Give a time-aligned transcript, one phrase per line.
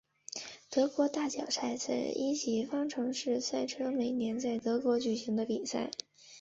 [0.71, 5.91] 德国大奖赛是一级方程式赛车每年在德国举行的比赛。